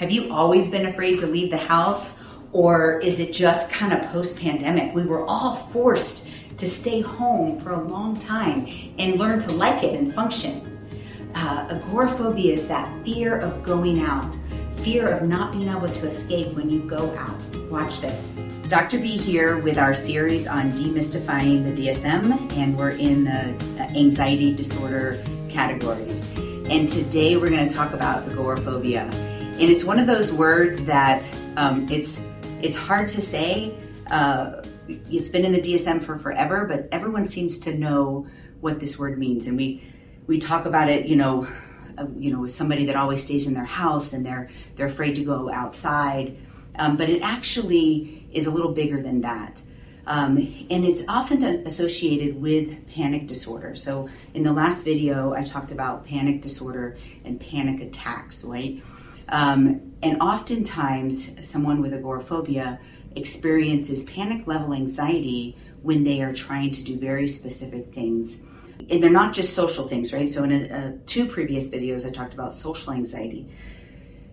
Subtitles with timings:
[0.00, 2.18] Have you always been afraid to leave the house?
[2.52, 4.94] Or is it just kind of post pandemic?
[4.94, 8.66] We were all forced to stay home for a long time
[8.98, 10.88] and learn to like it and function.
[11.34, 14.34] Uh, agoraphobia is that fear of going out,
[14.76, 17.38] fear of not being able to escape when you go out.
[17.70, 18.34] Watch this.
[18.68, 19.00] Dr.
[19.00, 24.54] B here with our series on demystifying the DSM, and we're in the uh, anxiety
[24.54, 26.26] disorder categories.
[26.70, 29.29] And today we're going to talk about agoraphobia.
[29.60, 32.18] And it's one of those words that um, it's
[32.62, 33.74] it's hard to say.
[34.10, 38.26] Uh, it's been in the DSM for forever, but everyone seems to know
[38.62, 39.84] what this word means, and we
[40.26, 41.04] we talk about it.
[41.04, 41.46] You know,
[41.98, 45.24] uh, you know, somebody that always stays in their house and they're they're afraid to
[45.24, 46.38] go outside,
[46.76, 49.60] um, but it actually is a little bigger than that.
[50.06, 50.38] Um,
[50.70, 53.76] and it's often associated with panic disorder.
[53.76, 58.82] So, in the last video, I talked about panic disorder and panic attacks, right?
[59.30, 62.80] Um, and oftentimes, someone with agoraphobia
[63.16, 68.40] experiences panic level anxiety when they are trying to do very specific things.
[68.90, 70.28] And they're not just social things, right?
[70.28, 73.48] So, in a, a, two previous videos, I talked about social anxiety.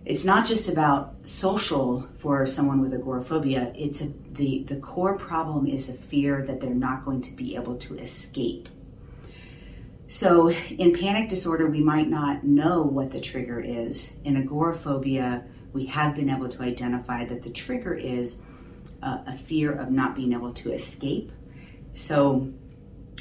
[0.04, 5.66] It's not just about social for someone with agoraphobia, it's a, the, the core problem
[5.66, 8.68] is a fear that they're not going to be able to escape
[10.10, 14.14] so, in panic disorder, we might not know what the trigger is.
[14.24, 18.38] In agoraphobia, we have been able to identify that the trigger is
[19.02, 21.30] uh, a fear of not being able to escape.
[21.92, 22.50] So,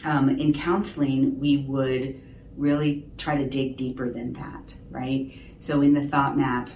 [0.06, 2.22] um, in counseling, we would
[2.56, 5.38] really try to dig deeper than that, right?
[5.60, 6.70] So, in the thought map,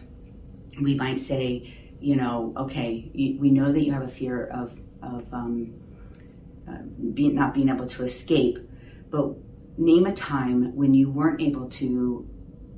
[0.81, 5.33] we might say, you know, okay, we know that you have a fear of, of
[5.33, 5.73] um,
[6.67, 8.59] uh, not being able to escape,
[9.09, 9.35] but
[9.77, 12.27] name a time when you weren't able to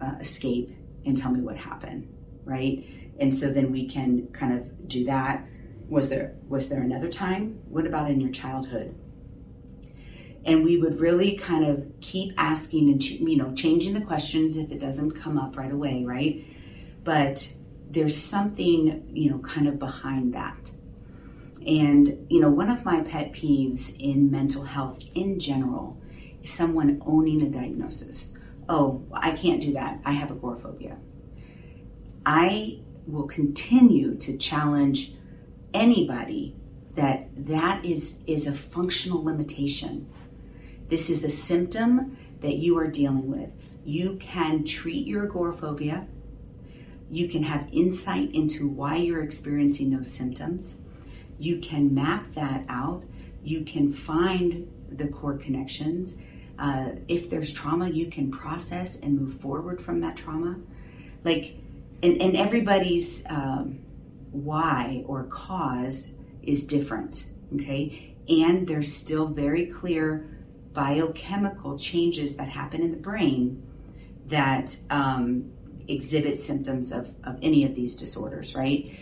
[0.01, 2.07] uh, escape and tell me what happened
[2.45, 2.85] right?
[3.19, 5.45] And so then we can kind of do that.
[5.89, 7.59] Was there was there another time?
[7.67, 8.95] What about in your childhood?
[10.45, 14.71] And we would really kind of keep asking and you know changing the questions if
[14.71, 16.45] it doesn't come up right away right?
[17.03, 17.53] But
[17.89, 20.71] there's something you know kind of behind that.
[21.65, 26.01] And you know one of my pet peeves in mental health in general
[26.43, 28.33] someone owning a diagnosis.
[28.69, 30.01] Oh, I can't do that.
[30.05, 30.97] I have agoraphobia.
[32.25, 35.13] I will continue to challenge
[35.73, 36.55] anybody
[36.95, 40.07] that that is is a functional limitation.
[40.89, 43.49] This is a symptom that you are dealing with.
[43.83, 46.07] You can treat your agoraphobia.
[47.09, 50.77] You can have insight into why you're experiencing those symptoms.
[51.37, 53.03] You can map that out.
[53.43, 56.17] You can find the core connections
[56.59, 60.57] uh, if there's trauma, you can process and move forward from that trauma.
[61.23, 61.55] Like,
[62.01, 63.79] and, and everybody's um,
[64.31, 68.15] why or cause is different, okay?
[68.27, 70.27] And there's still very clear
[70.73, 73.63] biochemical changes that happen in the brain
[74.27, 75.51] that um,
[75.87, 78.97] exhibit symptoms of, of any of these disorders, right?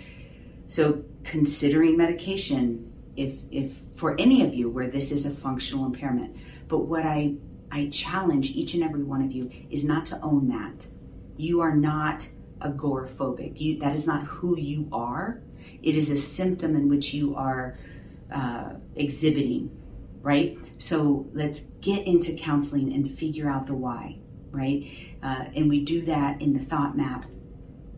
[0.67, 6.35] So, considering medication, if, if for any of you where this is a functional impairment,
[6.71, 7.33] but what I,
[7.69, 10.87] I challenge each and every one of you is not to own that.
[11.35, 13.59] You are not agoraphobic.
[13.59, 15.41] You, that is not who you are.
[15.83, 17.77] It is a symptom in which you are
[18.31, 19.69] uh, exhibiting,
[20.21, 20.57] right?
[20.77, 24.19] So let's get into counseling and figure out the why,
[24.51, 24.89] right?
[25.21, 27.25] Uh, and we do that in the thought map.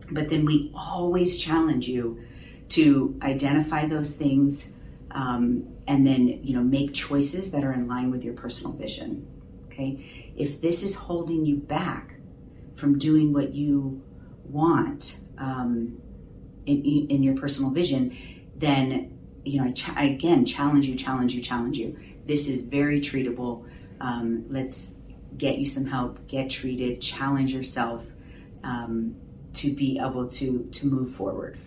[0.09, 2.23] But then we always challenge you
[2.69, 4.72] to identify those things
[5.13, 9.28] um, and then you know make choices that are in line with your personal vision
[9.68, 10.31] okay?
[10.35, 12.16] If this is holding you back
[12.75, 14.02] from doing what you
[14.46, 16.00] want um,
[16.66, 18.16] in, in your personal vision
[18.56, 21.97] then you know I, ch- again challenge you challenge you challenge you.
[22.25, 23.68] This is very treatable.
[24.00, 24.91] Um, let's
[25.38, 28.12] get you some help get treated challenge yourself
[28.63, 29.16] um,
[29.53, 31.57] to be able to to move forward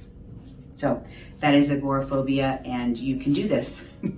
[0.76, 1.02] so
[1.40, 3.86] that is agoraphobia, and you can do this.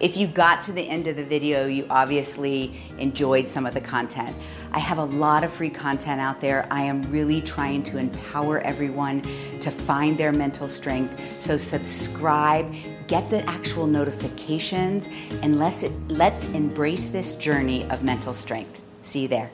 [0.00, 3.82] If you got to the end of the video, you obviously enjoyed some of the
[3.82, 4.34] content.
[4.72, 6.66] I have a lot of free content out there.
[6.70, 9.20] I am really trying to empower everyone
[9.60, 11.20] to find their mental strength.
[11.38, 12.74] So subscribe,
[13.08, 15.10] get the actual notifications,
[15.42, 18.80] and let's, let's embrace this journey of mental strength.
[19.02, 19.50] See you there.